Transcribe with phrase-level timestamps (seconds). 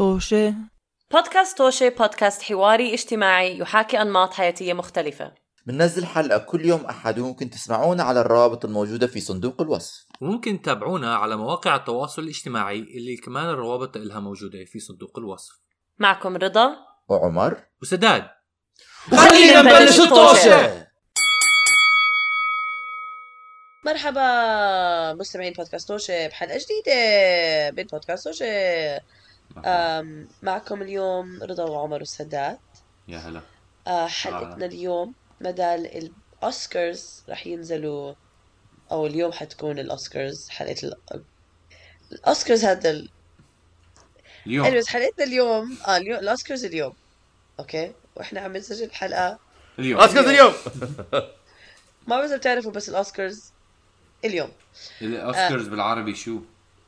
[0.00, 0.54] طوشة.
[1.10, 5.34] بودكاست توشي بودكاست حواري اجتماعي يحاكي أنماط حياتية مختلفة.
[5.66, 10.04] بننزل حلقة كل يوم أحد وممكن تسمعونا على الروابط الموجودة في صندوق الوصف.
[10.20, 15.52] وممكن تتابعونا على مواقع التواصل الاجتماعي اللي كمان الروابط لها موجودة في صندوق الوصف.
[15.98, 16.76] معكم رضا.
[17.08, 17.64] وعمر.
[17.82, 18.28] وسداد.
[19.10, 20.86] خلينا نبلش الطوشة.
[23.86, 27.70] مرحبا مستمعين بودكاست توشي بحلقة جديدة.
[27.76, 29.00] من بودكاست توشي أم،
[30.42, 32.58] معكم اليوم رضا وعمر والسداد
[33.08, 33.42] يا هلا.
[33.86, 36.10] أه، حلقتنا اليوم بدل
[36.42, 38.14] الأوسكارز رح ينزلوا
[38.92, 41.22] أو اليوم حتكون الأوسكارز حلقة ال-
[42.12, 43.08] الأوسكارز هذا ال...
[44.46, 44.66] اليوم.
[44.66, 45.78] anyways حلقتنا اليوم.
[45.86, 46.92] آه اليوم الأوسكارز اليوم.
[47.60, 49.38] okay؟ وإحنا عم نسجل الحلقة
[49.78, 50.00] اليوم.
[50.00, 50.52] أسكت اليوم.
[52.06, 53.52] ما بعرف إذا بتعرفوا بس الأوسكارز
[54.24, 54.50] اليوم.
[55.02, 56.40] الاوسكارز بالعربي شو؟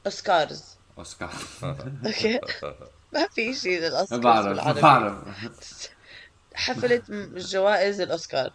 [0.07, 0.65] أوسكارز
[0.99, 1.33] أوسكار.
[2.07, 2.41] okay.
[3.13, 5.15] ما في شيء ما للاوسكارز بعرف بعرف.
[6.55, 7.03] حفلة
[7.37, 8.53] جوائز الأوسكار.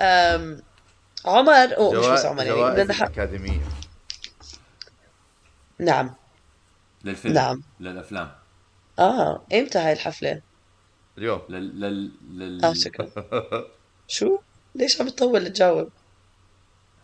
[0.00, 0.62] أم...
[1.24, 3.60] عمر أو مش بس عمر يعني بدنا نح- الأكاديمية.
[5.78, 6.14] نعم.
[7.04, 7.62] للفيلم نعم.
[7.80, 8.32] للأفلام.
[8.98, 10.40] آه إمتى هاي الحفلة؟
[11.18, 11.40] اليوم.
[11.48, 13.08] لل لل لل آه شكرا.
[14.08, 14.38] شو؟
[14.74, 15.90] ليش عم تطول تجاوب؟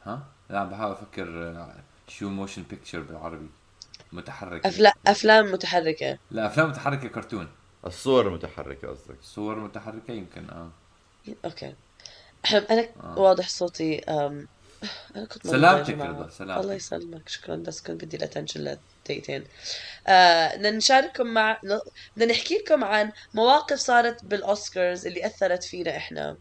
[0.05, 1.75] ها؟ لا عم بحاول أفكر آه،
[2.09, 3.49] شو motion picture بالعربي.
[4.15, 4.69] متحركة.
[4.69, 4.95] أفلا...
[5.07, 6.19] أفلام متحركة.
[6.31, 7.49] لا أفلام متحركة كرتون.
[7.87, 9.17] الصور المتحركة قصدك.
[9.23, 10.71] صور متحركة يمكن آه.
[11.45, 11.75] okay.
[12.45, 13.19] أحب أنا آه.
[13.19, 14.49] واضح صوتي أم...
[15.17, 15.95] أنا كنت سلامتك.
[15.95, 16.63] رضا سلامتك.
[16.65, 17.29] الله يسلمك.
[17.29, 18.61] شكرا بس كنت بدي ال attention
[19.05, 19.45] لدقيقتين.
[20.07, 21.61] آه بدنا نشارككم مع
[22.17, 26.37] بدنا نحكي لكم عن مواقف صارت بالأوسكارز اللي أثرت فينا إحنا.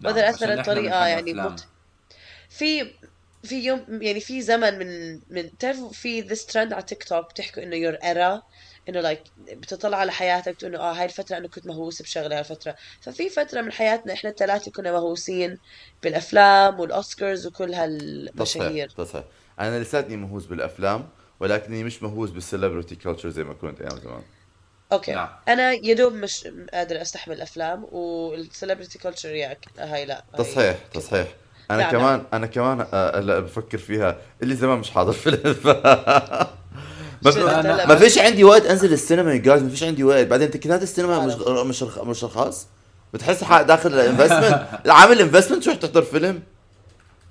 [0.00, 1.32] نعم، وإذا طريقة بنحب يعني.
[1.32, 1.66] مت-
[2.50, 2.92] في
[3.44, 7.62] في يوم يعني في زمن من من تعرفوا في this trend على تيك توك بتحكوا
[7.62, 8.42] إنه your era
[8.88, 9.22] إنه like
[9.52, 13.28] بتطلع على حياتك بتقول انه آه هاي الفترة أنا كنت مهووس بشغلة هاي الفترة ففي
[13.30, 15.58] فترة من حياتنا إحنا الثلاثة كنا مهووسين
[16.02, 18.88] بالأفلام والأوسكارز وكل هالمشاهير.
[18.88, 19.24] تصحيح
[19.60, 21.08] أنا لساتني مهووس بالأفلام
[21.40, 24.22] ولكني مش مهووس بال celebrity culture زي ما كنت أيام زمان.
[24.92, 25.28] okay نعم.
[25.48, 30.78] أنا يا دوب مش قادر أستحمل الأفلام وال celebrity culture يا هاي لا هاي- تصحيح
[30.94, 31.28] تصحيح
[31.70, 34.16] أنا نعم، كمان أنا كمان آه، هلا بفكر فيها.
[34.42, 35.56] اللي زمان مش حاضر فيلم
[37.24, 40.82] ما ما فيش عندي وقت أنزل السينما يا جايز ما فيش عندي وقت بعدين تكتات
[40.82, 41.34] السينما مش.
[41.66, 42.66] مش رخ- مش رخاص.
[43.14, 46.42] بتحس حالك داخل investment عامل investment تروح تحضر فيلم؟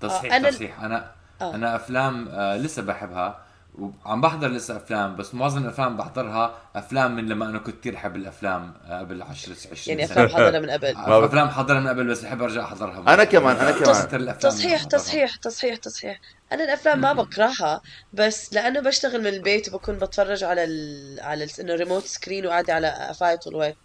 [0.01, 0.83] تصحيح أنا- تصحيح.
[0.83, 1.11] أنا
[1.41, 1.55] آه.
[1.55, 3.37] أنا أفلام آه لسه بحبها.
[3.79, 8.15] وعم بحضر لسه أفلام بس معظم الأفلام بحضرها أفلام من لما أنا كنت كثير أحب
[8.15, 10.87] الأفلام آه، قبل 10 20 يعني سنه أفلام حاضرة من قبل
[11.25, 14.37] أفلام حضرها من قبل بس بحب أرجع أحضرها أنا كمان- أنا كمان.
[14.39, 14.83] تصحيح.
[14.83, 16.19] تصحيح تصحيح تصحيح
[16.51, 17.81] أنا الأفلام ما بكرهها
[18.13, 21.19] بس لأنه بشتغل من البيت وبكون بتفرج على ال...
[21.21, 21.49] على ال...
[21.59, 23.75] إنه ريموت سكرين وقاعده على قفاي طول الوقت.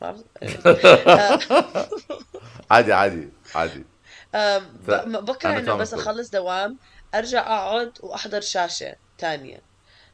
[2.70, 3.84] عادي عادي عادي
[5.20, 5.94] بكره أنا إنه بس.
[5.94, 6.78] أخلص دوام
[7.14, 9.60] أرجع أقعد وأحضر شاشة تانية.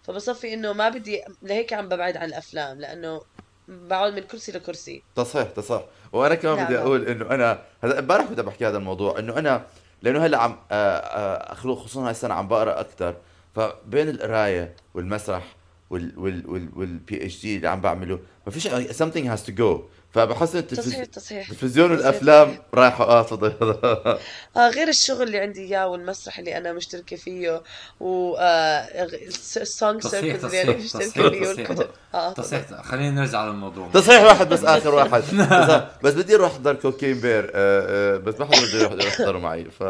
[0.03, 3.21] فبصفي إنه ما بدي لهيك عم ببعد عن الأفلام لأنه
[3.69, 5.03] بقعد من كرسي لكرسي.
[5.17, 5.85] تصحيح تصحيح.
[6.13, 6.83] وأنا كمان نعم، بدي نعم.
[6.83, 9.67] أقول إنه أنا هذا امبارح كنت بحكي هذا الموضوع إنه أنا
[10.03, 13.17] لأنه هلأ عم آه، آه، خلو- خصوصا هاي السنة عم بقرأ أكثر
[13.55, 15.57] فبين القراية والمسرح
[15.91, 18.69] وال وال وال وال PhD اللي عم بعمله ما فيش
[19.03, 19.81] something has to go.
[20.13, 20.99] فبحس إن تصحيح.
[20.99, 23.53] التلفز- تصحيح التلفزيون والافلام رايحه آه تفضل
[24.57, 27.63] آه غير الشغل اللي عندي إياه والمسرح اللي أنا مشتركة فيه
[28.01, 29.09] و آه
[29.57, 31.71] السونج تصحيح، سيركل اللي أنا مشتركة فيه تصحيح.
[31.71, 33.89] والكتب آه تصحيح خلينا نرجع للموضوع.
[33.95, 35.23] تصحيح واحد بس آخر واحد.
[35.23, 35.35] بس,
[36.03, 39.65] بس بدي أروح أحضر كوكين بير آه، آه، بس ما حدا بده يروح يحضروا معي
[39.65, 39.83] ف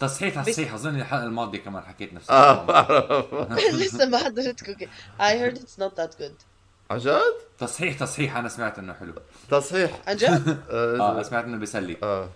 [0.00, 0.74] تصحيح تصحيح.
[0.74, 2.82] أظن الحلقة الماضية كمان حكيت نفس آه الموضوع.
[2.82, 3.74] بعرف.
[3.74, 4.88] لسه ما حضرت كوكي
[5.20, 6.55] I heard it's not that good.
[6.90, 7.20] عن جد؟
[7.58, 9.12] تصحيح تصحيح أنا سمعت إنه حلو.
[9.50, 9.90] تصحيح.
[10.06, 11.96] عن جد آه آه سمعت إنه بيسلي.
[12.02, 12.28] آه.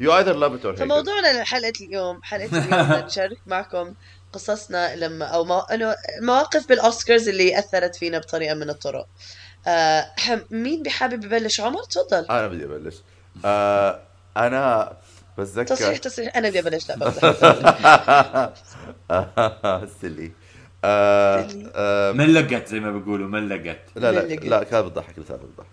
[0.00, 0.78] Love it or hate it.
[0.78, 3.94] فموضوعنا لحلقة اليوم حلقة اليوم بدنا نشارك معكم
[4.32, 5.58] قصصنا لما أو مو...
[5.58, 9.06] إنه المواقف بالأوسكارز اللي أثرت فينا بطريقة من الطرق.
[9.66, 12.26] آه حم- مين بحابب يبلش؟ عمر؟ تفضل.
[12.30, 12.96] أنا بدي أبلش.
[13.44, 14.00] آه
[14.36, 14.92] أنا
[15.38, 16.36] بتذكر تصحيح تصحيح.
[16.36, 17.10] أنا بدي أبلش لا
[20.02, 20.32] سلي
[20.84, 21.48] آه.
[21.74, 24.44] آه ملقت زي ما بيقولوا ملقت لا لا ملقت.
[24.44, 25.66] لا كان بتضحك لسه بتضحك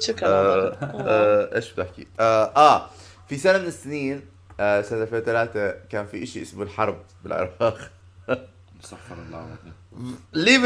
[0.00, 0.28] شكرا.
[0.28, 2.90] آه آه إيش بدي احكي آه, آه
[3.28, 4.20] في سنة من السنين
[4.60, 7.90] آه سنة 2003 كان في شيء اسمه الحرب بالعراق.
[8.84, 9.56] استغفر الله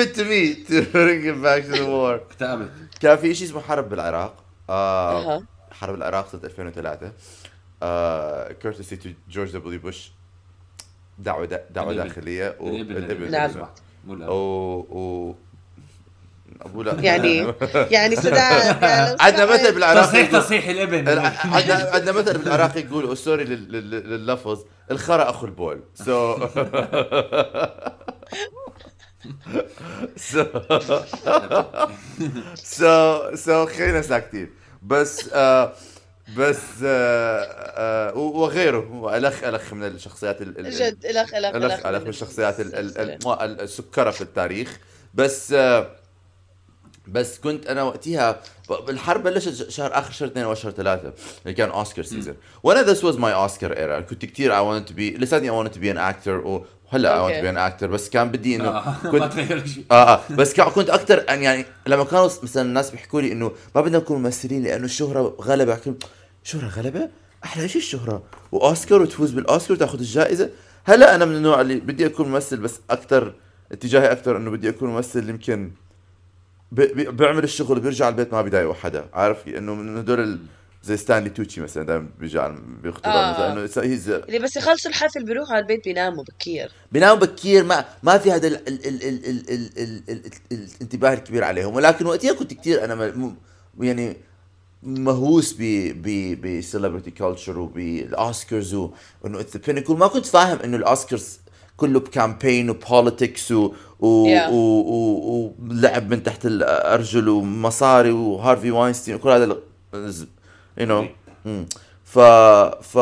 [0.04, 2.20] it to me to bring it back to the war.
[2.32, 2.70] اكتئبت.
[3.00, 4.34] كان في شيء اسمه حرب بالعراق.
[4.70, 5.42] آه.
[5.70, 7.12] حرب العراق سنة 2003
[7.82, 10.10] آه كورتسي تو جورج دبليو بوش
[11.18, 11.92] دعوة دعوة.
[11.94, 13.50] داخلية الابن والابن نعم.
[13.50, 13.66] الابن.
[14.06, 14.28] مو الأب.
[14.30, 14.34] و...
[14.90, 15.34] و...
[16.62, 17.36] ابوه لا يعني
[17.96, 18.36] يعني سودان
[18.82, 19.46] يعني عندنا.
[19.46, 21.08] مثل بالعراق تصحيح يقول- تصحيح الابن
[21.44, 26.36] عندنا عندنا مثل بالعراق يقولوا سوري لل- لل- لللفظ الخرا أخو البول سو
[30.16, 30.44] سو
[32.54, 34.50] سو سو خلينا ساكتين
[34.82, 35.72] بس آه
[36.36, 37.42] بس آه
[38.12, 39.16] آه وغيره.
[39.16, 42.98] ألخ ألخ من الشخصيات ال- ال- جد ألخ ألخ ألخ ألخ من الشخصيات ال- ال-
[42.98, 44.78] ال- ال- السكرة في التاريخ.
[45.14, 45.90] بس آه،
[47.08, 48.40] بس كنت أنا وقتها
[48.88, 53.04] الحرب بلشت شهر آخر شهر اثنين أو شهر ثلاثة اللي كان Oscar season وأنا this
[53.04, 55.90] was my Oscar era كنت كثير I want to be لساتني I want to be
[55.90, 59.32] an actor وهلا I want be an actor بس كان بدي إنه آه، ما كنت
[59.32, 63.52] تغير شيء آه آه بس كنت أكثر يعني لما كانوا مثلا الناس بيحكوا لي إنه
[63.74, 65.78] ما بدنا نكون ممثلين لأنه الشهرة غلبة
[66.44, 67.08] شهرة غلبة؟
[67.44, 68.22] أحلى شيء الشهرة.
[68.52, 70.50] والأوسكار وتفوز بالأوسكار وتأخذ الجائزة.
[70.84, 73.34] هلا أنا من النوع اللي بدي أكون ممثل بس أكثر
[73.72, 75.70] اتجاهي أكثر إنه بدي أكون ممثل يمكن
[76.72, 80.38] بي- بي- بيعمل الشغل وبيرجع البيت ما بيضايقه حدا عارف؟ انه من هدول ال-
[80.82, 82.40] زي ستانلي توتشي مثلا دائما بيجي
[82.82, 83.32] بيختبر آه.
[83.32, 83.68] مثلا انه
[84.26, 88.60] اللي بس يخلصوا الحفل بيروحوا على البيت بيناموا بكير بيناموا بكير ما ما في هذا
[90.52, 93.36] الانتباه الكبير عليهم ولكن وقتها كنت كثير أنا م...
[93.80, 94.16] يعني
[94.82, 95.62] مهووس ب
[96.02, 101.40] ب ب celebrity culture وبال Oscars وانه it's pinnacle ما كنت فاهم انه الاوسكارز
[101.76, 103.74] كله ب campaign و politics و...
[104.00, 104.26] و...
[104.26, 104.50] yeah.
[104.50, 109.56] ولعب من تحت الارجل ومصاري وهارفي واينستين وكل هذا
[110.78, 111.08] you know
[112.04, 112.18] ف
[112.82, 112.98] ف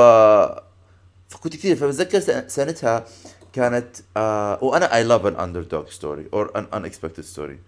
[1.28, 3.05] فكنت كثير فبتذكر سن- سنتها
[3.52, 7.58] كانت آه وأنا I love an underdog story or an unexpected story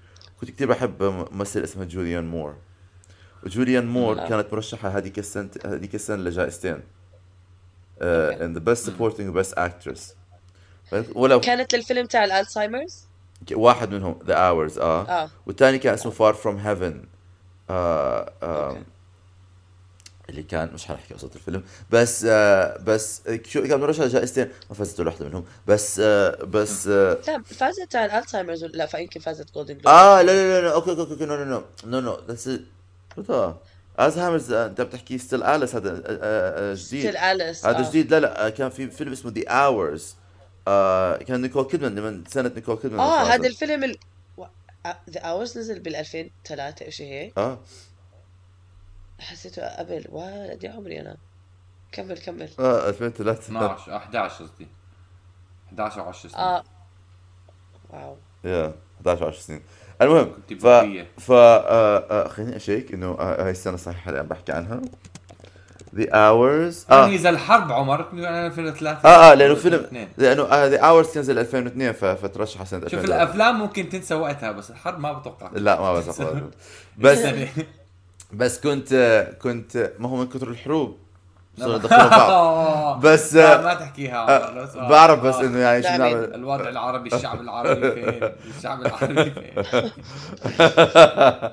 [0.40, 1.02] كنت كثير بحب
[1.32, 2.54] ممثل اسمه جوليان مور
[3.44, 4.28] وجوليان مور آه.
[4.28, 6.80] كانت مرشحة هذيك السنة هذيك السنة لجائزتين.
[8.02, 10.14] آه ان the best supporting و best actress
[11.14, 13.06] ولو كانت للفيلم تاع ال Alzheimer's؟
[13.52, 15.30] واحد منهم The Hours آه, آه.
[15.46, 17.04] والثاني كان اسمه Far from Heaven
[17.70, 18.76] آه آه.
[20.30, 21.62] اللي كان مش حنحكي قصة الفيلم.
[21.90, 25.44] بس آه بس شو كان مرشح جائزتين؟ ما فازت ولا منهم.
[25.66, 29.86] بس آه بس آه لا فازت تاع ال Alzheimer's ولا- لا فيمكن فازت Golden Globe
[29.88, 32.50] آه لا لا لا لا okay okay okay no no no no no that's
[34.00, 37.00] Alzheimer's أنت بتحكي Still Alice هذا آه، آه، آه، جديد.
[37.00, 37.88] Still Alice هذا.
[37.90, 38.14] جديد.
[38.14, 40.14] لا لا كان في فيلم اسمه The Hours
[41.26, 43.22] كان نيكول كيدمان من سنة نيكول كيدمان آه.
[43.22, 43.96] هذا الفيلم ال
[45.10, 47.32] The Hours نزل بال 2003 أو شيء هيك.
[47.38, 47.58] آه.
[49.20, 51.16] حسيته قبل وا قد إيه عمري أنا.
[51.92, 52.48] كمل كمل.
[52.58, 54.68] آه 2003 12 11 قصدي.
[55.68, 56.44] 11 أو 10 سنين.
[56.44, 56.64] آه.
[57.90, 58.16] واو.
[58.44, 59.62] يا 11 10 سنين.
[60.02, 60.66] المهم ف.
[61.20, 64.80] ف آه، آه، خليني أشيك إنه آه، هاي السنة صحيحه اللي عم بحكي عنها.
[65.96, 70.08] The Hours يعني آه اذا الحرب عمر كنت أنا 2003 آه آه لأنه فيلم 2002.
[70.16, 74.14] لأنه آه The Hours كان نزل 2002 ف- فترشح سنة شوف 2003 الأفلام ممكن تنسى
[74.14, 75.50] وقتها بس الحرب ما بتوقع.
[75.52, 76.08] لا ما بس
[76.98, 77.48] بس السنة.
[78.32, 80.98] بس كنت آه، كنت ما هو من كثر الحروب
[81.58, 83.00] صرنا ندخلهم بعض.
[83.06, 84.28] بس لا آه، ما تحكيها.
[84.28, 85.40] آه، بعرف بس آه.
[85.44, 89.52] إنه يعني شو لا، نعمل؟ الوضع العربي الشعب العربي فين؟ الشعب العربي فين؟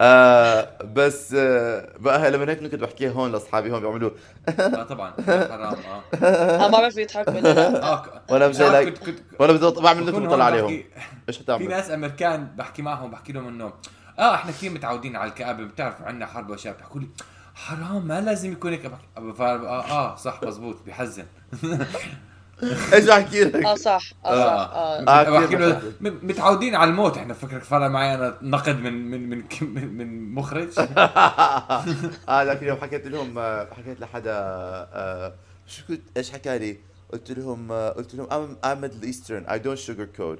[0.00, 4.10] آه بس آه بقى لما هيك كنت بحكيها هون لأصحابي هون بيعملوا.
[4.48, 5.12] آه طبعا.
[5.26, 6.02] حرام آه.
[6.24, 8.02] آه ما بعرف يضحكوا ولا لا.
[8.30, 8.98] وأنا مش لايك-
[9.38, 10.82] وأنا بعمل هون بطلع عليهم
[11.28, 13.72] إيش في حتعمل؟ ناس أمريكان بحكي معهم بحكي لهم إنه
[14.18, 17.08] آه إحنا كثير متعودين على الكآبة بتعرف عندنا حرب واشياء بحكوا لي
[17.54, 18.84] حرام ما لازم يكون هيك.
[19.16, 21.24] آه آه صح مزبوط بحزن
[22.92, 25.08] إيش احكي لك؟ آه صح آه صح آه.
[25.08, 25.82] آه،.
[26.00, 26.74] م- متعودين.
[26.74, 27.18] على الموت.
[27.18, 30.68] إحنا فكرك فرق معي أنا نقد من من من من, من مخرج.
[32.28, 35.34] آه ذاك اليوم حكيت لهم آه، حكيت لحدا آه،
[35.66, 36.78] شو كنت إيش حكى لي؟
[37.12, 39.50] قلت لهم آه، قلت لهم I'm, I'm Middle Eastern.
[39.52, 40.38] I don't sugarcoat.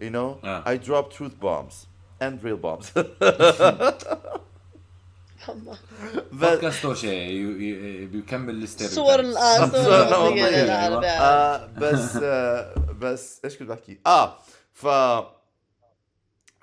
[0.00, 0.44] You know?
[0.44, 0.64] آه.
[0.66, 1.93] I drop truth bombs.
[2.30, 2.98] And real bombs
[5.48, 5.78] بس
[6.32, 10.64] بودكاست توشي ي- ي- بيكمل الستيريو صور ال- صور صور الأصلية الأصلية.
[10.64, 11.08] للعربية.
[11.08, 14.38] آه بس آه بس إيش كنت بحكي؟ آه
[14.72, 14.86] ف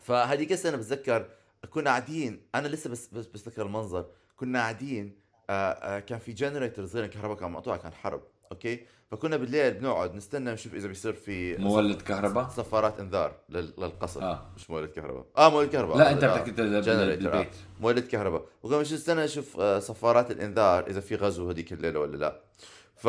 [0.04, 1.26] فهذيك السنة بتذكر
[1.70, 5.16] كنا قاعدين أنا لسه بس بس بتذكر المنظر كنا قاعدين
[5.50, 8.80] آه كان في generator صغير الكهرباء كان مقطوع كان حرب okay؟
[9.12, 14.22] فكنا بالليل بنقعد نستنى نشوف إذا بيصير في مولد كهرباء؟ صفارات إنذار لل- للقصر.
[14.24, 14.46] آه.
[14.56, 15.26] مش مولد كهرباء.
[15.38, 15.98] آه مولد كهرباء.
[15.98, 16.42] لا آه، انت آه.
[16.42, 17.48] بدك آه.
[17.82, 18.46] مولد كهرباء.
[18.64, 22.42] وكنا نستنى نشوف آه، صفارات الإنذار إذا في غزو هذيك الليلة ولا لا.
[22.96, 23.08] ف...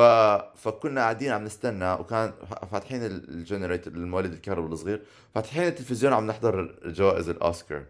[0.59, 2.33] فكنا قاعدين عم نستنى وكان
[2.71, 5.03] فاتحين ال- ال generator المولد الكهرباء الصغير
[5.35, 7.85] فاتحين التلفزيون عم نحضر جوائز الأوسكار.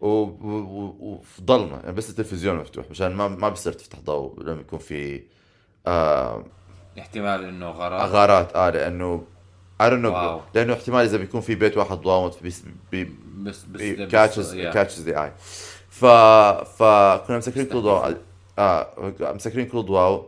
[0.00, 4.42] و- و- و- وفي ضلمه يعني بس التلفزيون مفتوح مشان ما ما بصير تفتح ضوء
[4.42, 5.22] لما يكون في
[5.86, 6.44] آه
[6.98, 9.24] احتمال إنه غار غارات آه لأنه
[9.80, 10.40] know wow.
[10.54, 12.62] لأنه احتمال إذا بيكون في بيت واحد ضاوي بس
[13.42, 14.56] بس catches.
[14.56, 15.32] catches the eye
[15.88, 18.16] ف فكنا مسكرين كل ضوء.
[18.58, 20.26] آه مسكرين كل ضوء.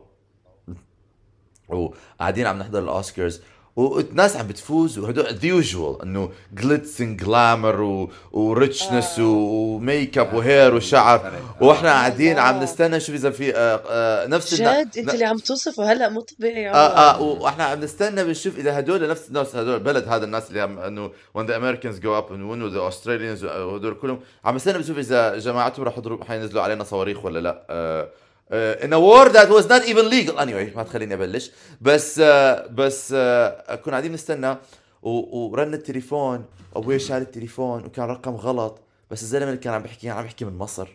[1.68, 3.42] وقاعدين عم نحضر الأوسكارز.
[3.76, 10.42] والناس عم بتفوز وهدول the usual إنه glitz and glamour و richness و makeup و
[10.42, 11.33] hair وشعر.
[11.61, 12.64] وإحنا قاعدين عم واو.
[12.64, 16.21] نستنى نشوف إذا في آه آه نفس النا- جد؟ أنت اللي عم توصفه هلا مو
[16.21, 17.21] طبيعي آه آه.
[17.23, 21.11] وإحنا عم نستنى بنشوف إذا هدول نفس الناس هدول البلد هذا الناس اللي عم إنه
[21.38, 24.21] when the Americans go up and win with the Australians وهدول كلهم.
[24.45, 27.67] عم نستنى بنشوف إذا جماعتهم رح يضربوا حينزلوا علينا صواريخ ولا لأ.
[27.71, 28.09] آه
[28.52, 30.37] in a war that was not even legal.
[30.38, 31.50] Anyway ما تخليني أبلش.
[31.80, 34.56] بس آه بس آه كنا قاعدين نستنى
[35.02, 36.44] ورن التليفون.
[36.76, 38.80] أبوي شال التليفون وكان رقم غلط.
[39.11, 40.88] بس الزلمة اللي كان عم بيحكي عم بيحكي من مصر.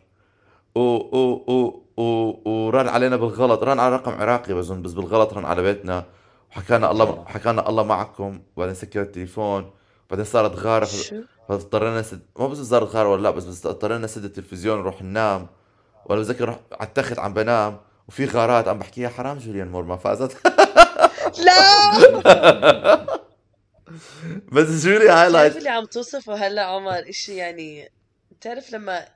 [0.76, 3.64] و و و و ورن علينا بالغلط.
[3.64, 6.06] رن على رقم عراقي بظن بس بالغلط رن على بيتنا.
[6.52, 8.42] وحكانا الله حكانا الله معكم.
[8.56, 9.72] وبعدين سكر التليفون.
[10.10, 11.16] بعدين صارت شو؟
[11.48, 12.04] فاضطرينا
[12.40, 15.48] ما بس صارت غارة ولا لا بس اضطرينا نسد التلفزيون ونروح ننام.
[16.08, 19.98] وأنا بتذكر على التخت عم بنام وفي غارات عم بحكي يا حرام جوليان مور ما
[19.98, 20.48] فازت.
[21.38, 23.18] لا!
[24.54, 27.92] بس جولي highlight اللي عم توصفه هلا عمر؟ إشي يعني
[28.32, 29.08] بتعرف لما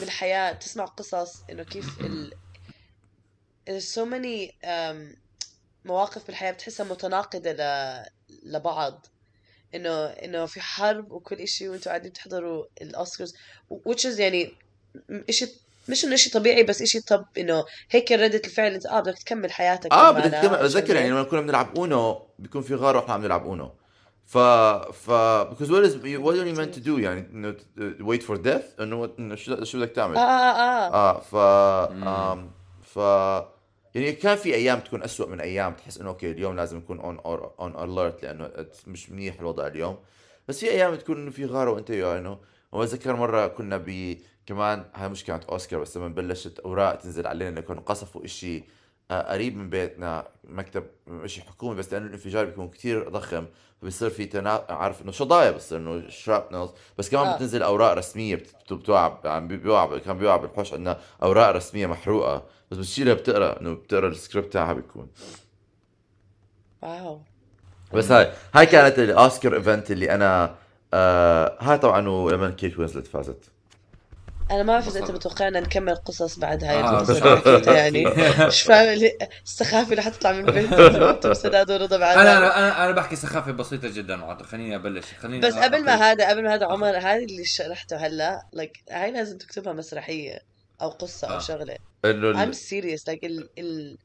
[0.00, 2.32] بالحياة تسمع قصص إنه كيف ال
[3.68, 5.16] so many um,
[5.84, 8.02] مواقف بالحياة بتحسها متناقضة ل...
[8.42, 9.06] لبعض.
[9.74, 13.34] إنه إنه في حرب وكل إشي وإنتوا قاعدين تحضروا ال Oscars
[13.72, 14.52] which is يعني
[15.28, 15.46] إشي
[15.88, 19.52] مش إنه إشي طبيعي بس إشي طب إنه هيك ردة الفعل إنت آه بدك تكمل
[19.52, 20.54] حياتك آه بدك تكمل.
[20.54, 21.00] آه، بتذكر شغلة.
[21.00, 23.72] يعني لما كنا بنلعب UNO بيكون في غار وإحنا عم نلعب UNO.
[24.26, 25.10] ف ف
[25.50, 27.56] because what is what are you meant to do يعني؟ إنه
[28.00, 31.16] wait for death إنه إنه شو بدك تعمل؟ آه آه آه.
[31.16, 31.34] آه ف
[32.06, 32.50] آم
[32.82, 32.96] ف
[33.94, 37.18] يعني كان في أيام تكون أسوأ من أيام تحس إنه okay اليوم لازم نكون on
[37.60, 38.50] on alert لأنه
[38.86, 39.98] مش منيح الوضع اليوم.
[40.48, 42.38] بس في أيام تكون إنه في غاره وإنت انه
[42.72, 44.16] وأتذكر مرة كنا ب
[44.48, 48.64] كمان هاي مش كانت أوسكار بس لما بلشت أوراق تنزل علينا إنه كانوا قصفوا إشي
[49.10, 50.84] آه، قريب من بيتنا مكتب
[51.26, 53.46] شيء حكومي بس لأنه الانفجار بيكون كتير ضخم
[53.82, 54.64] فبصير في تنا...
[54.68, 57.36] عارف إنه شظايا بصير إنه shrapnels بس كمان آه.
[57.36, 62.42] بتنزل أوراق رسمية بت- بتوقع عم بيوقع كان بيوقع بالحوش عندنا أوراق رسمية محروقة.
[62.70, 65.08] بس بتشيلها بتقرأ إنه بتقرأ السكريبت تاعها بيكون.
[66.82, 67.20] wow.
[67.94, 70.54] بس هاي هاي كانت الأوسكار event اللي أنا
[70.94, 73.50] آه هاي طبعا ولما كيت وينزلت فازت.
[74.50, 75.10] أنا ما بعرف إذا أنت.
[75.10, 78.04] متوقعنا نكمل قصص بعد هاي آه، القصص يعني
[78.46, 80.74] مش فاهم اللي- السخافة اللي حتطلع من بيت
[81.42, 85.84] سداد ورضا بعد أنا أنا أنا بحكي سخافة بسيطة جدا خليني أبلش خليني بس قبل
[85.84, 85.94] ما.
[85.94, 90.38] هذا قبل ما هذا عمر هذه اللي شرحته هلا like هاي لازم تكتبها مسرحية
[90.82, 91.38] أو قصة أو آه.
[91.38, 93.98] شغلة إنه I'm serious like ال ال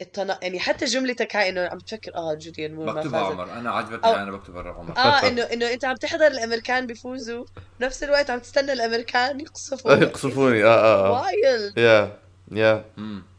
[0.00, 0.38] التنا...
[0.42, 3.52] يعني حتى جملتك هاي إنه عم تفكر آه جوليان مور ما بكتبها عمر.
[3.52, 4.96] أنا عجبتني أو- أنا بكتبها عمر.
[4.98, 7.44] آه انه إنه أنت عم تحضر الأمريكان بيفوزوا
[7.80, 11.22] بنفس الوقت عم تستنى الأمريكان يقصفوا يقصفوني آه آه آه.
[11.22, 12.18] wild yeah
[12.52, 12.84] yeah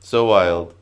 [0.01, 0.73] so wild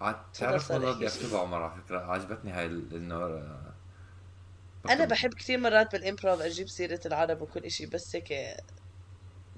[0.00, 1.20] عاد تعرف والله بدي شيء.
[1.22, 3.60] اكتبها عمر على فكرة؟ عجبتني هاي إنه آه،
[4.90, 8.32] أنا بحب كثير مرات بال improv أجيب سيرة العرب وكل إشي بس هيك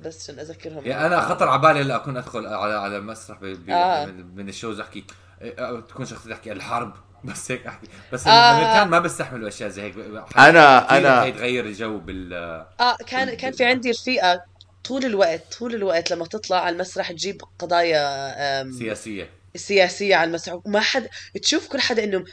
[0.03, 0.87] بس عشان أذكرهم.
[0.87, 4.05] يعني أنا خطر على بالي هلا أكون أدخل على على المسرح آه.
[4.07, 5.05] من, من ال shows أحكي
[5.43, 6.93] إيه، آه، تكون شخصيتي تحكي الحرب.
[7.25, 7.87] بس هيك أحكي.
[8.13, 8.31] بس آه.
[8.31, 9.95] الأمريكان ما بيستحملوا أشياء زي هيك.
[9.95, 12.33] أنا- أنا- يتغير الجو بال
[12.81, 14.43] آه كان كان في عندي رفيقة
[14.85, 19.31] طول الوقت طول الوقت لما تطلع على المسرح تجيب قضايا سياسية.
[19.57, 21.09] سياسية على المسرح وما حد
[21.43, 22.25] تشوف كل حدا إنه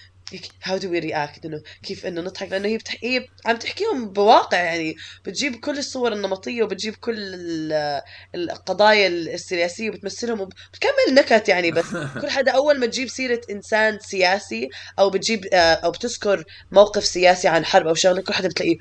[0.63, 4.57] how do we react إنه كيف إنه نضحك؟ لأنه هي بتحكي هي عم تحكيهم بواقع
[4.57, 4.95] يعني.
[5.25, 8.01] بتجيب كل الصور النمطية وبتجيب كل ال-
[8.35, 11.71] القضايا السياسية وبتمثلهم وبتكمل نكت يعني.
[11.71, 11.85] بس
[12.21, 14.69] كل حدا أول ما تجيب سيرة إنسان سياسي
[14.99, 18.75] أو بتجيب آه، أو بتذكر موقف سياسي عن حرب أو شغلة كل حدا بتلاقيه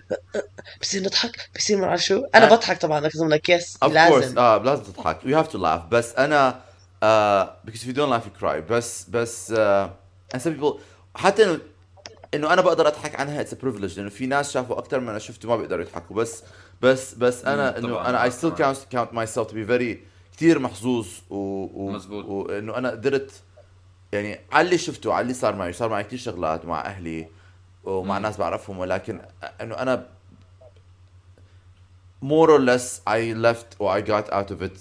[0.81, 2.47] بصير نضحك؟ بصير ما بعرف شو؟ أنا.
[2.55, 4.39] بضحك طبعا لك لك yes لازم.
[4.39, 5.19] آه لازم تضحك.
[5.25, 6.61] you have to laugh بس أنا
[7.05, 8.57] uh, because if you don't laugh you cry.
[8.71, 9.89] بس بس uh,
[10.37, 10.81] and some people
[11.19, 11.59] حتى
[12.35, 15.49] انه أنا بقدر أضحك عنها it's privilege لأنه في ناس شافوا أكثر من أنا شفته
[15.49, 16.43] ما بيقدروا يضحكوا بس
[16.83, 18.75] بس بس أنا إنه أنا I still طبعاً.
[18.75, 19.97] count count myself to be very
[20.37, 21.35] كثير محظوظ و,
[21.75, 22.25] و مزبوط.
[22.25, 23.33] وإنه أنا قدرت
[24.13, 27.29] يعني على اللي شفته على اللي صار معي صار معي كثير شغلات مع أهلي
[27.85, 28.19] ومع.
[28.19, 29.21] ناس بعرفهم ولكن
[29.61, 30.07] إنه أنا
[32.25, 34.79] more or less I left or I got out of it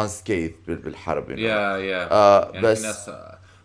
[0.00, 1.38] unscathed بال- بالحرب you know.
[1.38, 3.10] يا يا آه يعني بس في ناس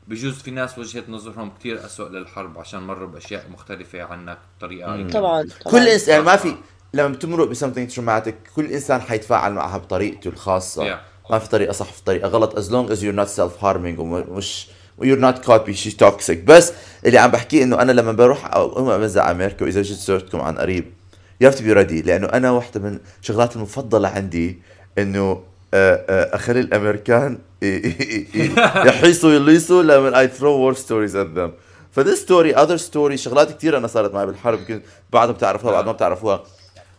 [0.10, 5.14] بجوز في ناس وجهه نظرهم كتير أسوأ للحرب عشان مروا بأشياء مختلفة عنك بطريقة يمكن-
[5.14, 5.72] طبعا طبعا.
[5.72, 6.56] كل انسان يعني ما في
[6.94, 10.96] لما بتمرق ب something traumatic كل إنسان حيتفاعل معها بطريقته الخاصة.
[10.96, 10.98] Yeah.
[11.32, 14.68] ما في طريقة صح في طريقة غلط as long as you're not self harming ومش
[14.98, 16.74] you're not caught بشيء toxic بس
[17.06, 20.94] اللي عم بحكيه إنه أنا لما بروح أو أمزع أمريكا وإذا جيت زرتكم عن قريب
[21.42, 24.62] you to be ready لأنه أنا واحدة من الشغلات المفضلة عندي
[24.98, 28.54] إنه اخلي الأمريكان ي- ي- ي-
[28.88, 31.54] يحيصوا يليصوا لما I throw war stories at them
[31.92, 35.86] ف this story other story شغلات كثير أنا صارت معي بالحرب يمكن بعضها بتعرفوها بعض
[35.86, 36.44] ما بتعرفوها.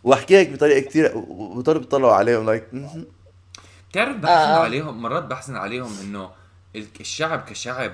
[0.04, 2.64] واحكي هيك بطريقة كثير وبضلوا بيطلعوا عليهم لايك
[3.90, 4.58] بتعرف بحزن آه.
[4.58, 6.30] عليهم؟ مرات بحزن عليهم إنه
[6.76, 7.92] ال- الشعب كشعب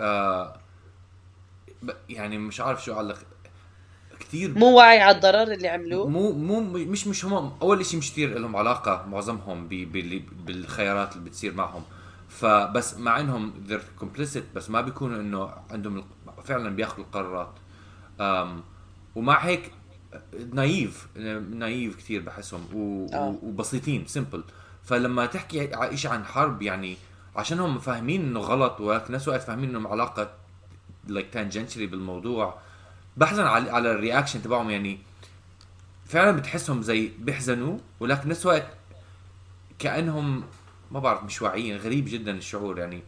[0.00, 0.56] آه
[2.08, 3.16] يعني مش عارف شو أقول لك
[4.20, 7.52] كثير مو واعي على الضرر اللي عملوه؟ مو مو مش مش هم.
[7.62, 9.68] أول شيء مش كثير لهم علاقة معظمهم
[10.46, 11.82] بالخيارات اللي بتصير معهم.
[12.28, 16.04] فبس مع إنهم they're complicit بس ما بيكونوا إنه عندهم
[16.44, 17.52] فعلا بياخذوا القرارات.
[18.20, 18.62] أم
[19.14, 19.72] ومع هيك
[20.52, 21.08] naive
[21.50, 23.06] naive كثير بحسهم و...
[23.12, 23.38] آه.
[23.42, 24.44] وبسيطين simple
[24.84, 26.96] فلما تحكي شيء عن حرب يعني
[27.36, 30.30] عشانهم فاهمين إنه غلط ولكن نفس الوقت فاهمين انهم علاقة
[31.06, 32.58] like tangentially بالموضوع
[33.18, 34.98] بحزن على على ال reaction تبعهم يعني
[36.06, 38.66] فعلا بتحسهم زي بيحزنوا ولكن نفس الوقت
[39.78, 40.44] كأنهم
[40.90, 43.02] ما بعرف مش واعيين غريب جدا الشعور يعني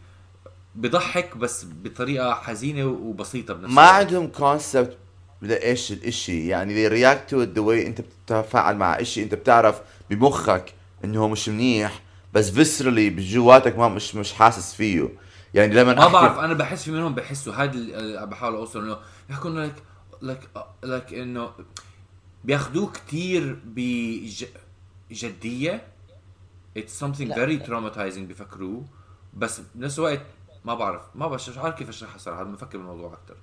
[0.75, 3.81] بضحك بس بطريقة حزينة وبسيطة بنفس ما.
[3.81, 4.97] عندهم كونسبت
[5.41, 9.81] لإيش الإشي يعني they react to it the way أنت بتتفاعل مع إشي أنت بتعرف
[10.09, 12.01] بمخك إنه هو مش منيح
[12.33, 15.09] بس viscerally بجواتك ما مش مش حاسس فيه
[15.53, 18.97] يعني لما ما بعرف أنا بحس في منهم بحسوا هذا اللي بحاول اوصل إنه
[19.29, 19.75] يحكوا انه لك
[20.21, 20.49] لك
[20.83, 21.51] لك إنه
[22.43, 23.59] بياخذوه كثير
[25.09, 25.87] بجديه
[26.79, 27.35] It's something لا.
[27.35, 28.85] very traumatizing بفكروه.
[29.33, 30.21] بس بنفس الوقت
[30.65, 32.43] ما بعرف ما بعرف مش عارف كيف أشرحها صراحة.
[32.43, 33.35] بفكر بالموضوع أكثر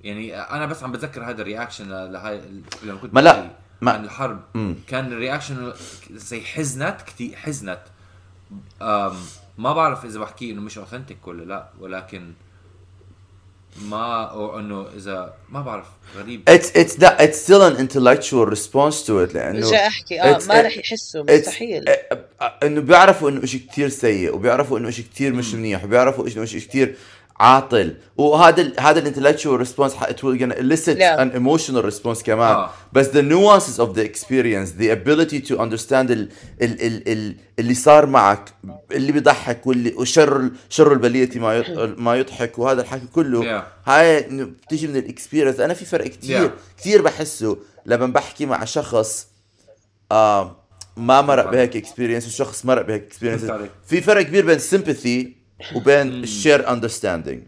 [0.00, 2.40] يعني أنا بس عم بتذكر هذا ال reaction ل- لهاي
[2.82, 4.40] لما كنت ما لا، ما- عن الحرب.
[4.54, 4.74] مم.
[4.86, 5.72] كان ال reaction
[6.10, 7.82] زي حزنت كثير حزنت
[9.58, 11.70] ما بعرف إذا بحكي إنه مش authentic ولا لا.
[11.78, 12.32] ولكن
[13.82, 15.86] ما أو إنه إذا ما بعرف
[16.16, 16.50] غريب.
[16.50, 20.60] It's it's that it's still an intellectual response to it لأنه جاي أحكي آه ما
[20.60, 21.84] رح يحسوا مستحيل.
[21.88, 26.42] اه- إنه بيعرفوا إنه إشي كتير سيء وبيعرفوا إنه إشي كتير مش منيح وبيعرفوا إنه
[26.42, 26.96] إشي كتير
[27.40, 31.20] عاطل وهذا ال هذا ال intellectual response it will gonna elicit Yeah.
[31.20, 32.70] an emotional response كمان آه.
[32.92, 36.28] بس the nuances of the experience the ability to understand ال
[36.62, 38.50] ال ال ال اللي صار معك
[38.92, 41.64] اللي بيضحك واللي وشر شر البلية ما
[42.04, 43.64] ما يضحك وهذا الحكي كله Yeah.
[43.88, 46.78] هاي إنه بتيجي من ال experience أنا في فرق كتير Yeah.
[46.80, 49.26] كتير بحسه لما بحكي مع شخص
[50.12, 50.56] آه
[50.96, 53.50] ما مرق بهيك experience وشخص مرق بهيك experience.
[53.86, 55.39] في فرق كبير بين sympathy
[55.74, 57.42] وبين ال shared understanding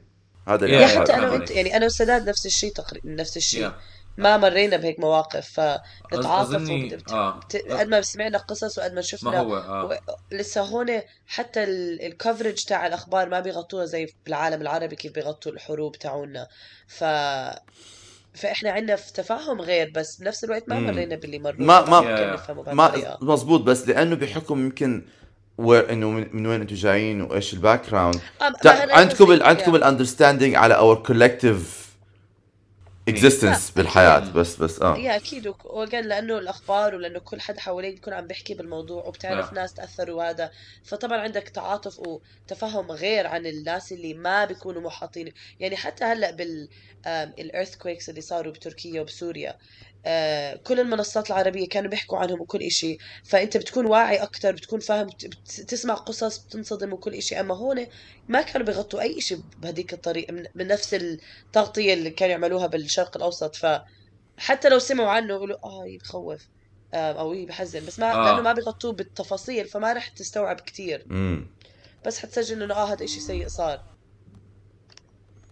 [0.48, 1.14] هذا اللي أنا حتى.
[1.14, 1.50] أنا وانت.
[1.50, 3.72] يعني أنا وسداد نفس الشيء تقريبا نفس الشيء Yeah.
[4.16, 7.38] ما مرينا بهيك مواقف فنتعاطف أظني- وبت- آه.
[7.40, 9.98] بت- قد ما سمعنا قصص وقد ما شفنا ما هو آه و-
[10.34, 15.96] لسه هون حتى ال coverage تاع الأخبار ما بيغطوها زي بالعالم العربي كيف بيغطوا الحروب
[15.98, 16.48] تاعونا
[16.86, 17.04] ف
[18.34, 20.80] فإحنا عندنا في تفاهم غير بس بنفس الوقت ما.
[20.80, 25.04] مرينا باللي مروا ما- ما- ما مزبوط بس لأنه بحكم يمكن
[25.58, 29.74] where إنه من, من وين أنتم جايين وإيش ال background آه، عندكم ال عندكم.
[29.74, 31.82] ال understanding على our collective
[33.08, 34.18] existence بالحياة.
[34.18, 34.96] بس بس آه.
[34.96, 35.46] yeah أكيد.
[35.46, 39.54] وقال لأنه الأخبار ولأنه كل حد حواليك بيكون عم بيحكي بالموضوع وبتعرف نعم.
[39.54, 40.50] ناس تأثروا وهذا.
[40.84, 45.32] فطبعا عندك تعاطف وتفهم غير عن الناس اللي ما بيكونوا محاطين.
[45.60, 46.68] يعني حتى هلأ بال
[47.06, 49.50] ال earthquakes اللي صاروا بتركيا وبسوريا.
[49.50, 49.56] آه،
[50.64, 52.96] كل المنصات العربية كانوا بيحكوا عنهم وكل إشي.
[53.24, 55.26] فأنت بتكون واعي أكتر بتكون فاهم بت-
[55.60, 57.40] بتسمع قصص بتنصدم وكل إشي.
[57.40, 57.86] أما هون
[58.28, 63.56] ما كانوا بيغطوا أي إشي بهديك الطريقة من, نفس التغطية اللي كانوا يعملوها بالشرق الأوسط.
[63.56, 63.66] ف
[64.36, 66.40] حتى لو سمعوا عنه يقولوا آه بخوف
[66.94, 68.24] آه، أو إيه بحزن بس ما آه.
[68.24, 71.06] لأنه ما بيغطوه بالتفاصيل فما رح تستوعب كتير.
[72.06, 73.91] بس حتسجل إنه آه هذا إشي سيء صار.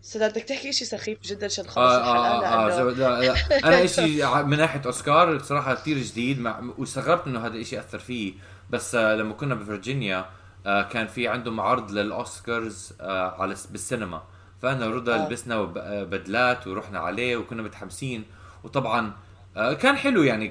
[0.02, 3.34] سداد بدك تحكي إشي سخيف جدا عشان نخلص آه الحلقة؟ آه آه لأنه لا لا.
[3.68, 7.98] أنا إشي ع- من ناحية أوسكار صراحة كثير جديد مع واستغربت إنه هذا الشيء أثر
[7.98, 8.32] فيه.
[8.70, 10.26] بس آه لما كنا بفرجينيا
[10.66, 14.22] آه كان في عندهم عرض للأوسكارز آه على بالسينما.
[14.62, 15.26] فأنا ورضا آه.
[15.26, 18.24] لبسنا آه، بدلات ورحنا عليه وكنا متحمسين.
[18.64, 19.12] وطبعا
[19.56, 20.48] آه كان حلو يعني.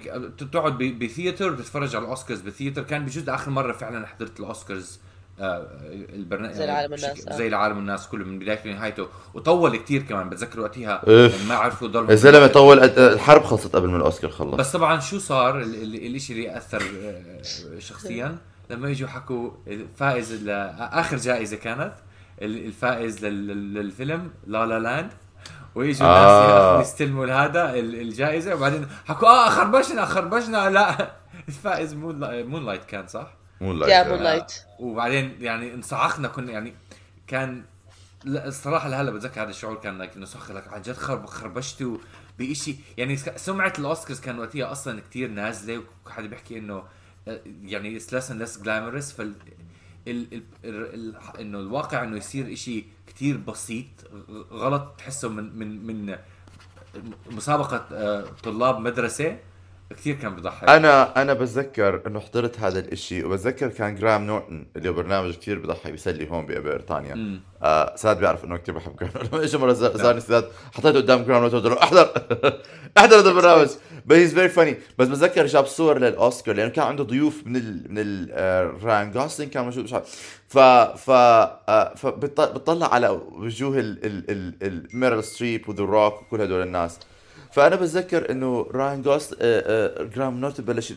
[0.51, 2.83] تقعد ب theater بتتفرج على الأوسكارز ب theater.
[2.83, 4.99] كان بجوز آخر مرة فعلا حضرت الأوسكارز.
[5.03, 5.08] آه
[5.41, 7.37] البرنامج زي العالم والناس، آه.
[7.37, 11.01] زي العالم والناس كله من بدايته لنهايته وطول كتير كمان بتذكر وقتها.
[11.07, 14.99] يعني ما عرفوا يضلوا الزلمه طول قد- الحرب خلصت قبل ما الأوسكار خلص بس طبعا
[14.99, 18.37] شو صار ال- ال- الإشي اللي اثر آه، شخصيا
[18.69, 20.49] لما اجوا حكوا الفائز ال-
[20.79, 21.93] آخر جائزة كانت
[22.41, 25.09] ال- الفائز لل- للفيلم لا لا لاند
[25.75, 26.73] ويجوا آه.
[26.73, 31.11] الناس يستلموا هذا ال- الجائزة وبعدين حكوا آه خربشنا خربشنا لا
[31.47, 33.27] الفائز مون لايت كان صح؟
[33.61, 36.73] مو يا مون لايت وبعدين يعني انصعقنا كنا يعني
[37.27, 37.63] كان
[38.23, 41.99] لا الصراحة لهلا بتذكر هذا الشعور كان لك إنه سخر لك عن جد خرب خربشته
[42.39, 46.83] بشيء يعني سمعة الأوسكارز كان وقتها أصلا كتير نازلة وحدا بيحكي إنه
[47.63, 49.33] يعني اتس ليس اند ليس جلامرس فال
[50.07, 53.85] ال ال ال إنه الواقع إنه يصير إشي كتير بسيط
[54.51, 56.17] غلط تحسه من من من
[57.31, 59.37] مسابقة آه، طلاب مدرسة.
[59.97, 60.69] كتير كان بضحك.
[60.69, 65.59] أنا أنا بتذكر إنه حضرت هذا الإشي وبتذكر كان جرام نورتون اللي هو برنامج كثير
[65.59, 67.39] بضحك بيسلي هون ببريطانيا.
[67.63, 71.23] آه ساد بيعرف إنه كثير بحب جرام نورتون اجى مرة زار- زارني سداد حطيته قدام
[71.23, 72.09] جرام نورتون قلت له احضر
[72.97, 73.67] احضر هذا البرنامج.
[74.05, 77.85] بس he's very funny بس بتذكر جاب صور للأوسكار لأنه كان عنده ضيوف من ال
[77.89, 79.83] من ال آه، راين جوسلينج كان موجود.
[79.83, 80.39] مش عارف.
[80.47, 80.57] ف
[80.97, 86.61] ف آه فبتطلع على وجوه ال ال ال ال ميرل ستريب وذا روك وكل هدول
[86.61, 86.99] الناس.
[87.51, 89.35] فأنا بتذكر إنه راين جوست
[90.15, 90.93] جرام نورتون بلش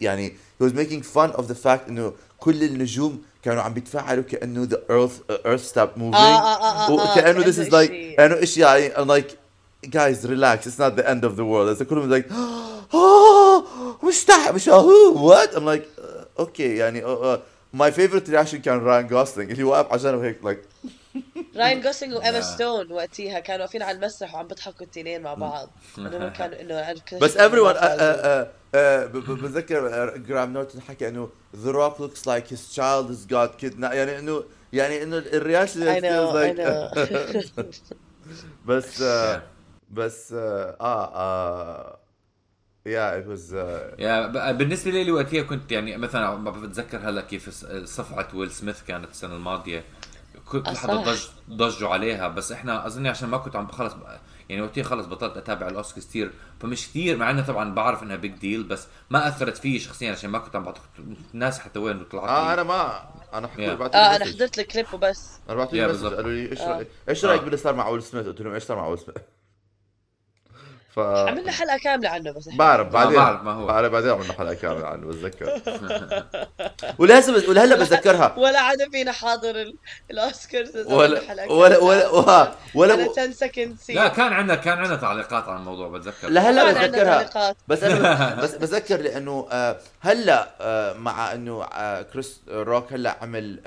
[0.00, 4.64] يعني he was making fun of the fact إنه كل النجوم كانوا عم بيتفاعلوا كأنه
[5.96, 6.14] moving.
[6.14, 8.90] آه، آه، آه، آه، وكأنه is like إشي- كأنه إشي يعني
[9.86, 11.68] guys relax it's not the end of the world.
[11.68, 12.24] إذا كلهم like
[12.94, 13.64] آه
[14.04, 16.04] مش تح مش I'm like uh,
[16.38, 17.02] okay يعني
[17.76, 20.88] my favorite reaction كان راين جوسلينج اللي واقف على جنب هيك like
[21.56, 22.40] راين جوسلينج وإيما.
[22.40, 25.70] ستون وقتها كانوا واقفين على المسرح وعم بيضحكوا التنين مع بعض.
[25.98, 31.28] إنه كانوا إنه بس everyone uh, uh, uh, ب- ب- بتذكر جرام نورتون حكى إنه
[31.64, 33.94] The Rock looks like his child has got kidnapped.
[33.94, 36.98] يعني إنه يعني إنه ال reaction I know I know.
[38.68, 39.38] بس uh,
[39.90, 41.98] بس آه آه
[42.88, 47.20] yeah it was uh, يا ب- بالنسبة لي وقتها كنت يعني مثلا ما بتذكر هلأ
[47.20, 49.84] كيف صفعة ويل سميث كانت السنة الماضية.
[50.48, 50.94] كل حدا.
[50.96, 53.92] ضج ضجوا عليها بس إحنا اظني عشان ما كنت عم خلص
[54.48, 56.30] يعني وقتها خلص بطلت أتابع الاوسكارز كثير
[56.60, 60.30] فمش كثير مع إنه طبعا بعرف إنها big deal بس ما أثرت فيي شخصيا عشان
[60.30, 60.82] ما كنت عم بعطيك
[61.34, 62.54] الناس حتى وين طلعت آه.
[62.54, 63.04] أنا ما
[63.34, 63.72] أنا حكيت Yeah.
[63.72, 65.86] بعت آه أنا حضرت الكليب وبس أنا بعت Yeah, لي.
[65.86, 66.68] قالوا لي إيش آه.
[66.76, 67.44] رايك إيش رأيك آه.
[67.44, 69.16] باللي صار مع ويل سميث قلت لهم إيش صار مع ويل سميث
[70.94, 73.66] ف عملنا حلقة كاملة عنه بس بعرف بعدين بعرف ما هو.
[73.66, 75.60] بعرف بعدين عملنا حلقة كاملة عنه بتذكر.
[76.98, 78.34] ولازم ولهلا بتذكرها.
[78.38, 79.76] ولا حدا فينا حاضر ال-
[80.10, 81.52] الاوسكارز ولا ولا.
[81.52, 86.28] ولا ولا, أنا ولا 10 seconds لا كان عندنا كان عندنا تعليقات على الموضوع بتذكر.
[86.28, 87.04] لهلا بتذكرها.
[87.22, 87.56] تعليقات.
[87.68, 93.60] بس أنا بس بتذكر لأنه آه، هلا آه، مع إنه آه، كريس روك هلا عمل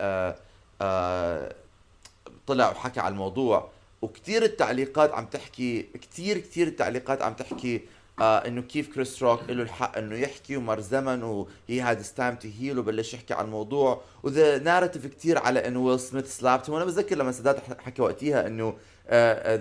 [2.47, 3.69] طلع وحكى على الموضوع.
[4.07, 7.81] وكثير التعليقات عم تحكي كثير كثير التعليقات عم تحكي
[8.21, 12.35] آه إنه كيف كريس روك له الحق إنه يحكي ومر زمن و he had time
[12.35, 14.01] to heal وبلش يحكي على الموضوع.
[14.23, 18.47] و the narrative كثير على إنه ويل سميث slapped وأنا بتذكر لما سداد حكى وقتها
[18.47, 18.73] إنه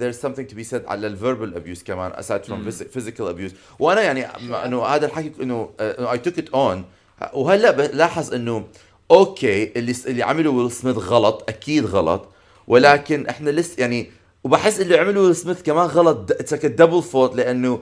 [0.00, 3.52] there's something to be said على ال verbal abuse كمان from phys- physical abuse.
[3.78, 4.24] وأنا يعني
[4.64, 6.78] إنه هذا الحكي إنه I took it on.
[7.34, 8.66] وهلأ بلاحظ إنه
[9.10, 12.28] okay اللي اللي عمله ويل سميث غلط أكيد غلط.
[12.66, 14.10] ولكن إحنا لسه يعني
[14.46, 17.80] وبحس اللي عمله سميث كمان غلط it's double fault لأنه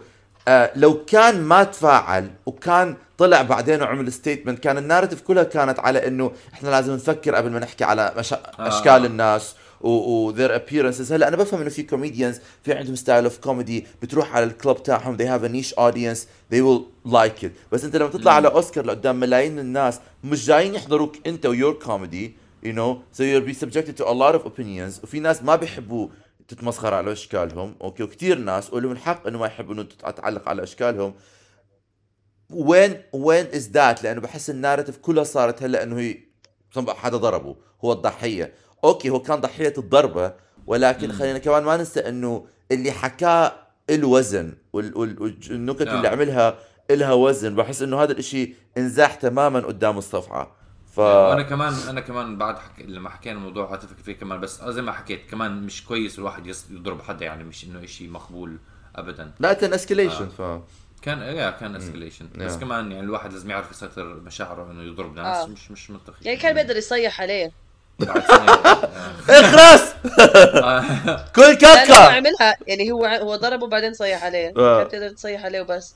[0.49, 5.81] آه لو كان ما تفاعل وكان طلع بعدين وعمل statement كان ال narrative كلها كانت
[5.81, 8.37] على إنه إحنا لازم نفكر قبل ما نحكي على مشا...
[8.37, 8.69] آه.
[8.69, 11.13] أشكال الناس و, و their appearances.
[11.13, 14.83] هلا أنا بفهم إنه في comedians في عندهم style of comedy بتروح على ال club
[14.83, 16.21] تاعهم they have a niche audience
[16.55, 17.51] they will like it.
[17.73, 21.73] بس أنت لما تطلع على اوسكار لقدام ملايين الناس مش جايين يحضروك أنت و your
[21.73, 25.57] comedy you know so you'll be subjected to a lot of opinions وفي ناس ما
[25.57, 26.09] بيحبوا
[26.49, 27.77] تتمسخر على إشكالهم.
[27.83, 31.15] okay وكثير ناس ولهم الحق إنه ما يحبوا إنه تتعلق على إشكالهم.
[32.51, 36.19] وين وين is that لأنه بحس ال narrative كلها صارت هلأ إنه هي
[36.89, 37.57] حدا ضربه.
[37.85, 38.55] هو الضحية.
[38.85, 40.35] okay هو كان ضحية الضربة
[40.67, 43.53] ولكن خلينا كمان ما ننسى إنه اللي حكاه
[43.91, 45.97] الوزن والنكت نعم.
[45.97, 46.59] اللي عملها
[46.91, 47.55] إلها وزن.
[47.55, 50.64] بحس إنه هذا الإشي انزاح تماما قدام الصفعة
[50.95, 52.71] ف وأنا كمان أنا كمان بعد حك...
[52.85, 56.71] لما حكينا الموضوع اتفق فيه كمان بس زي ما حكيت كمان مش كويس الواحد يص-
[56.71, 58.59] يضرب حدا يعني مش إنه شيء مقبول
[58.97, 59.31] ابدا.
[59.41, 60.43] لا it's escalation ف
[61.03, 62.61] كان يا كان escalation بس Yeah.
[62.61, 65.47] كمان يعني الواحد لازم يعرف يسيطر مشاعره إنه يضرب ناس آه.
[65.47, 66.17] مش مش منطقي.
[66.23, 67.53] يعني كان بيقدر يصيح عليه.
[68.01, 68.53] سنة
[69.29, 69.95] اخرس
[70.65, 70.85] آه.
[71.37, 74.53] كل لأنه هو كاكا عملها يعني هو هو ضربه وبعدين صيح عليه.
[74.57, 74.83] آه.
[74.83, 75.95] كان تقدر تصيح عليه وبس.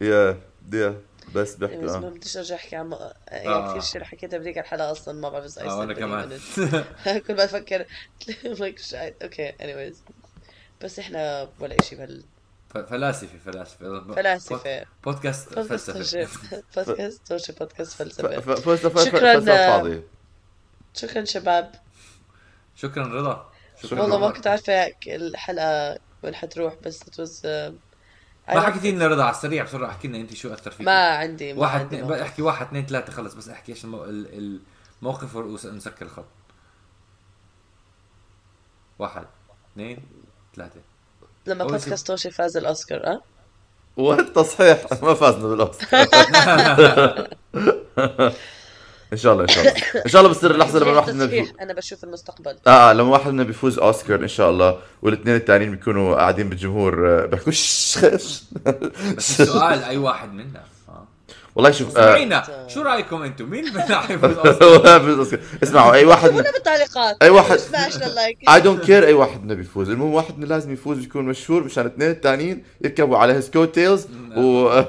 [0.00, 0.38] يا
[0.72, 0.94] يا
[1.34, 2.10] بس بحكي بس ما آه.
[2.10, 3.14] بديش أرجع أحكي عن آه.
[3.28, 6.40] يعني كثير شيء حكيتها بديك الحلقة أصلا ما بعرف إذا آه، said any كمان.
[7.26, 7.86] كل ما أفكر.
[9.22, 9.96] أوكي anyways
[10.82, 12.24] بس إحنا ولا شيء بهال
[12.88, 14.84] فلاسفة فلاسفة فلاسفة.
[15.04, 16.28] بودكاست فلسفة
[16.76, 20.02] بودكاست توشي بودكاست فلسفة ف- فلسفة فلسفة شكراً، فاضية
[20.94, 21.72] شكرا شباب
[22.76, 23.50] شكرا رضا
[23.82, 24.30] شكرا والله ما.
[24.30, 27.72] كنت عارفة الحلقة وين حتروح بس it was uh,
[28.54, 28.92] ما حكيتي.
[28.92, 31.80] لنا رضا على السريع بسرعة احكي لنا أنت شو أثر فيك ما عندي ما واحد
[31.80, 32.20] عندي اثنين موقف.
[32.22, 34.04] أحكي واحد اثنين ثلاثة خلص بس أحكي إيش المو...
[34.04, 34.60] ال-
[35.02, 36.24] الموقف ونسكر الخط.
[38.98, 39.26] واحد
[39.72, 39.98] اثنين
[40.56, 40.80] ثلاثة.
[41.46, 43.22] لما بودكاست توشي فاز الأوسكار أه؟
[43.96, 46.06] والتصحيح ما فازنا بالأوسكار.
[49.12, 49.74] إن شاء الله إن شاء الله.
[50.06, 52.56] إن شاء الله بتصير اللحظه لما واحد منا بيفوز أنا بشوف المستقبل.
[52.66, 54.78] آه لما واحد منا بيفوز أوسكار إن شاء الله.
[55.02, 58.42] والإثنين الثانيين بيكونوا قاعدين بالجمهور آه، بيحكوا شش خش
[59.16, 60.71] بس السؤال أي واحد منا آه.
[61.54, 65.38] والله شوف آه، سمعينا شو رأيكم أنتم؟ مين أوسكار.
[65.62, 67.16] اسمعوا أي واحد هنا بالتعليقات.
[67.22, 67.60] أي واحد-
[68.48, 71.86] I don't care أي واحد منا بيفوز المهم واحد منا لازم يفوز يكون مشهور مشان
[71.86, 74.68] الاثنين الثانيين يركبوا على his coattails و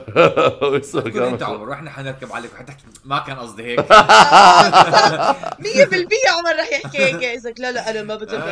[1.13, 1.43] كلام أنت.
[1.43, 2.51] عمر وإحنا حنركب عليك.
[2.53, 3.79] وحتحكي ما كان قصدي هيك.
[3.79, 3.85] 100%
[6.33, 8.51] عمر رح يحكي هيك اذا لا لا أنا ما بتذكر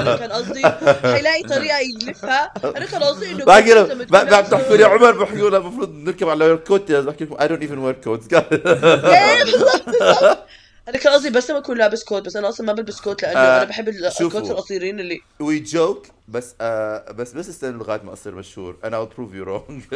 [0.00, 0.62] أنا كان قصدي
[1.02, 2.52] حيلاقي طريقة يلفها.
[2.64, 6.56] أنا كان قصدي إنه باقي كنت بتحكوا لي عمر بحكوا له المفروض نركب على your
[6.56, 10.46] coattails بحكي لكم even wear coats إيه بالضبط بالضبط
[10.88, 13.38] أنا كان قصدي بس لما أكون لابس coat بس أنا أصلا ما بلبس coat لأنه
[13.38, 14.50] آه، أنا بحب ال coat.
[14.50, 18.76] القصيرين اللي we joke بس آه بس بس استنى لغاية ما أصير مشهور.
[18.84, 19.94] أنا I'll prove you wrong.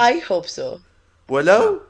[0.00, 0.78] I hope so
[1.28, 1.80] ولو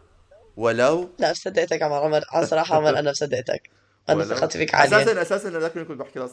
[0.56, 1.10] ولو.
[1.18, 3.70] لا صدقتك عمر عمر صراحة عمر أنا صدقتك.
[4.08, 6.28] أنا ثقتي فيك عاليه أساسا أساسا أنا كنت بحكي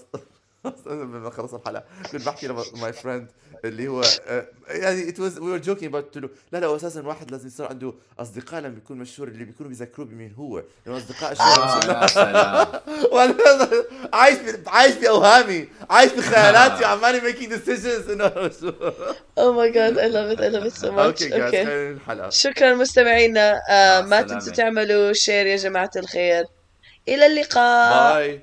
[1.32, 1.84] خلص الحلقة.
[2.12, 3.28] كنت بحكي ل my friend
[3.66, 6.76] اللي هو آه، يعني it was we were joking about قلت له لا لا هو
[6.76, 10.64] أساسا الواحد لازم يصير عنده أصدقاء لما بيكون مشهور اللي بيكونوا بيذكروه بمين؟ هو.
[10.86, 12.68] لأنه أصدقاء آه، الشهرة يا سلام.
[13.12, 13.36] وأنا
[14.14, 14.38] عايش.
[14.68, 18.52] عايش باوهامي عايش بخيالاتي وعمالي making decisions انه
[19.38, 21.90] oh my God I love it I love it so much okay guys okay خلينا
[21.92, 22.30] الحلقة.
[22.30, 23.62] شكرا مستمعينا.
[23.70, 24.22] آه ما.
[24.22, 26.46] تنسوا تعملوا share يا جماعة الخير.
[27.08, 28.14] إلى اللقاء.
[28.14, 28.42] باي